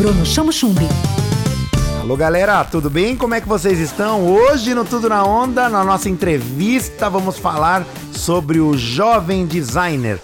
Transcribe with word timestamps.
Bruno 0.00 0.24
Chamo 0.24 0.50
Chumbi. 0.50 0.88
Alô 2.00 2.16
galera, 2.16 2.64
tudo 2.64 2.88
bem? 2.88 3.14
Como 3.18 3.34
é 3.34 3.40
que 3.42 3.46
vocês 3.46 3.78
estão? 3.78 4.26
Hoje 4.26 4.74
no 4.74 4.82
Tudo 4.82 5.10
na 5.10 5.22
Onda, 5.22 5.68
na 5.68 5.84
nossa 5.84 6.08
entrevista, 6.08 7.10
vamos 7.10 7.36
falar 7.38 7.84
sobre 8.10 8.60
o 8.60 8.78
jovem 8.78 9.44
designer. 9.44 10.18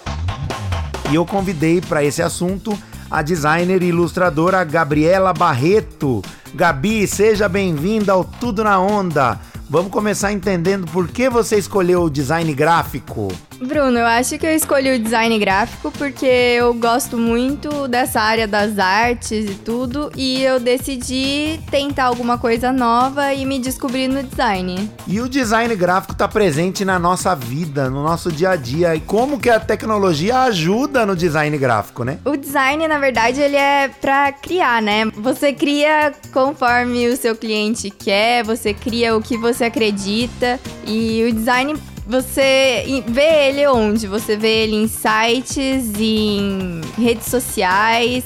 E 1.11 1.13
eu 1.13 1.27
convidei 1.27 1.79
para 1.79 2.03
esse 2.03 2.23
assunto 2.23 2.75
a 3.07 3.21
designer 3.21 3.83
e 3.83 3.89
ilustradora 3.89 4.63
Gabriela 4.63 5.31
Barreto. 5.31 6.23
Gabi, 6.55 7.05
seja 7.05 7.47
bem-vinda 7.47 8.13
ao 8.13 8.23
Tudo 8.23 8.63
na 8.63 8.79
Onda. 8.79 9.39
Vamos 9.69 9.91
começar 9.91 10.31
entendendo 10.31 10.87
por 10.91 11.07
que 11.07 11.29
você 11.29 11.55
escolheu 11.55 12.01
o 12.01 12.09
design 12.09 12.51
gráfico. 12.51 13.27
Bruno, 13.59 13.97
eu 13.97 14.05
acho 14.05 14.37
que 14.37 14.45
eu 14.45 14.55
escolhi 14.55 14.95
o 14.95 14.99
design 14.99 15.37
gráfico 15.39 15.91
porque 15.91 16.25
eu 16.25 16.73
gosto 16.73 17.17
muito 17.17 17.87
dessa 17.87 18.21
área 18.21 18.47
das 18.47 18.77
artes 18.77 19.49
e 19.49 19.55
tudo, 19.55 20.11
e 20.15 20.43
eu 20.43 20.59
decidi 20.59 21.59
tentar 21.71 22.05
alguma 22.05 22.37
coisa 22.37 22.71
nova 22.71 23.33
e 23.33 23.45
me 23.45 23.57
descobrir 23.57 24.07
no 24.07 24.21
design. 24.21 24.89
E 25.07 25.19
o 25.19 25.27
design 25.27 25.75
gráfico 25.75 26.13
está 26.13 26.27
presente 26.27 26.85
na 26.85 26.99
nossa 26.99 27.35
vida, 27.35 27.89
no 27.89 28.03
nosso 28.03 28.31
dia 28.31 28.51
a 28.51 28.55
dia. 28.55 28.95
E 28.95 28.99
como 28.99 29.39
que 29.39 29.49
a 29.49 29.59
tecnologia 29.59 30.41
ajuda 30.41 31.05
no 31.05 31.15
design 31.15 31.57
gráfico, 31.57 32.03
né? 32.03 32.19
O 32.25 32.37
design, 32.37 32.87
na 32.87 32.99
verdade, 32.99 33.41
ele 33.41 33.55
é 33.55 33.89
para 33.89 34.31
criar, 34.33 34.81
né? 34.81 35.05
Você 35.15 35.51
cria 35.51 36.13
conforme 36.31 37.07
o 37.07 37.17
seu 37.17 37.35
cliente 37.35 37.89
quer, 37.89 38.43
você 38.43 38.73
cria 38.73 39.15
o 39.15 39.21
que 39.21 39.37
você 39.37 39.65
acredita, 39.65 40.59
e 40.85 41.27
o 41.27 41.33
design 41.33 41.75
você 42.07 43.03
vê 43.07 43.49
ele 43.49 43.67
onde? 43.67 44.07
Você 44.07 44.37
vê 44.37 44.63
ele 44.63 44.75
em 44.75 44.87
sites, 44.87 45.91
em 45.99 46.81
redes 46.97 47.27
sociais, 47.27 48.23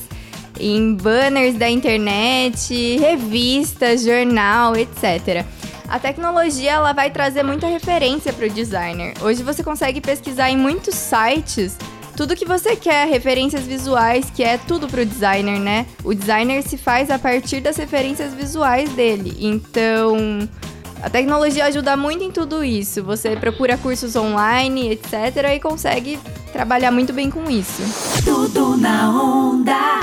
em 0.60 0.94
banners 0.94 1.56
da 1.56 1.70
internet, 1.70 2.98
revistas, 2.98 4.04
jornal, 4.04 4.76
etc. 4.76 5.46
A 5.90 6.00
tecnologia 6.00 6.74
ela 6.74 6.94
vai 6.94 7.10
trazer 7.10 7.44
muita 7.44 7.68
referência 7.68 8.32
para 8.32 8.46
o 8.46 8.50
designer. 8.50 9.14
Hoje 9.22 9.42
você 9.44 9.64
consegue 9.64 10.00
pesquisar 10.00 10.50
em 10.50 10.58
muitos 10.58 10.96
sites 10.96 11.76
tudo 12.16 12.36
que 12.36 12.46
você 12.46 12.76
quer, 12.76 13.08
referências 13.08 13.64
visuais, 13.64 14.30
que 14.30 14.44
é 14.44 14.58
tudo 14.58 14.88
para 14.88 15.02
o 15.02 15.06
designer, 15.06 15.60
né? 15.60 15.88
O 16.04 16.14
designer 16.14 16.62
se 16.62 16.78
faz 16.78 17.10
a 17.10 17.18
partir 17.18 17.62
das 17.62 17.78
referências 17.78 18.34
visuais 18.34 18.92
dele. 18.92 19.36
Então, 19.40 20.48
a 21.02 21.10
tecnologia 21.10 21.66
ajuda 21.66 21.98
muito 21.98 22.24
em 22.24 22.32
tudo 22.32 22.64
isso. 22.64 23.04
Você 23.04 23.36
procura 23.36 23.78
cursos 23.78 24.16
online, 24.16 24.92
etc., 24.92 25.56
e 25.56 25.60
consegue 25.60 26.20
trabalhar 26.54 26.92
muito 26.92 27.12
bem 27.12 27.30
com 27.30 27.50
isso. 27.50 27.82
Tudo 28.24 28.78
na 28.78 29.10
onda. 29.10 30.00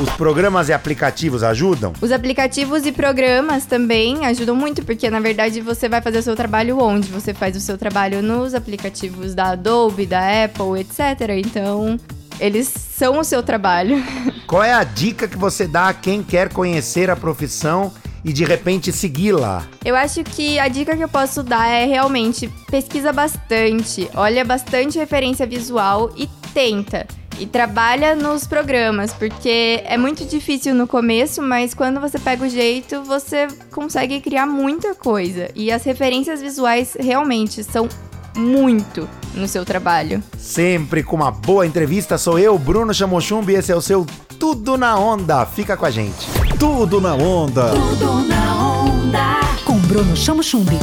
Os 0.00 0.08
programas 0.10 0.68
e 0.68 0.72
aplicativos 0.72 1.42
ajudam? 1.42 1.92
Os 2.00 2.12
aplicativos 2.12 2.86
e 2.86 2.92
programas 2.92 3.66
também 3.66 4.24
ajudam 4.26 4.54
muito, 4.54 4.84
porque 4.84 5.10
na 5.10 5.18
verdade 5.18 5.60
você 5.60 5.88
vai 5.88 6.00
fazer 6.00 6.18
o 6.18 6.22
seu 6.22 6.36
trabalho 6.36 6.78
onde? 6.80 7.08
Você 7.08 7.34
faz 7.34 7.56
o 7.56 7.60
seu 7.60 7.76
trabalho 7.76 8.22
nos 8.22 8.54
aplicativos 8.54 9.34
da 9.34 9.50
Adobe, 9.50 10.06
da 10.06 10.44
Apple, 10.44 10.80
etc. 10.80 11.30
Então, 11.44 11.98
eles 12.40 12.68
são 12.68 13.18
o 13.18 13.24
seu 13.24 13.42
trabalho. 13.42 14.02
Qual 14.46 14.62
é 14.62 14.72
a 14.72 14.84
dica 14.84 15.26
que 15.26 15.36
você 15.36 15.66
dá 15.66 15.88
a 15.88 15.94
quem 15.94 16.22
quer 16.22 16.50
conhecer 16.50 17.10
a 17.10 17.16
profissão 17.16 17.92
e 18.24 18.32
de 18.32 18.44
repente 18.44 18.92
segui-la? 18.92 19.66
Eu 19.84 19.96
acho 19.96 20.22
que 20.24 20.58
a 20.58 20.68
dica 20.68 20.96
que 20.96 21.04
eu 21.04 21.08
posso 21.08 21.42
dar 21.42 21.68
é 21.68 21.84
realmente 21.84 22.48
pesquisa 22.70 23.12
bastante, 23.12 24.08
olha 24.14 24.44
bastante 24.44 24.98
referência 24.98 25.46
visual 25.46 26.10
e 26.16 26.28
tenta. 26.52 27.06
E 27.40 27.46
trabalha 27.46 28.16
nos 28.16 28.48
programas, 28.48 29.12
porque 29.12 29.80
é 29.84 29.96
muito 29.96 30.24
difícil 30.24 30.74
no 30.74 30.88
começo, 30.88 31.40
mas 31.40 31.72
quando 31.72 32.00
você 32.00 32.18
pega 32.18 32.44
o 32.44 32.48
jeito, 32.48 33.04
você 33.04 33.46
consegue 33.70 34.20
criar 34.20 34.44
muita 34.44 34.92
coisa. 34.96 35.48
E 35.54 35.70
as 35.70 35.84
referências 35.84 36.40
visuais 36.40 36.96
realmente 36.98 37.62
são 37.62 37.88
muito 38.36 39.08
no 39.34 39.46
seu 39.46 39.64
trabalho. 39.64 40.20
Sempre 40.36 41.04
com 41.04 41.14
uma 41.14 41.30
boa 41.30 41.64
entrevista, 41.64 42.18
sou 42.18 42.40
eu, 42.40 42.58
Bruno 42.58 42.92
Chamochumbi, 42.92 43.54
esse 43.54 43.70
é 43.70 43.76
o 43.76 43.80
seu 43.80 44.04
Tudo 44.38 44.76
na 44.76 44.98
Onda. 44.98 45.46
Fica 45.46 45.76
com 45.76 45.86
a 45.86 45.90
gente. 45.90 46.47
Tudo 46.58 47.00
na 47.00 47.14
Onda. 47.14 47.70
Tudo 47.70 48.26
na 48.26 48.82
onda. 48.82 49.40
Com 49.64 49.78
Bruno 49.78 50.16
Chamo 50.16 50.42
Chumbi. 50.42 50.76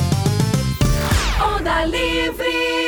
Onda 1.38 1.84
livre. 1.84 2.84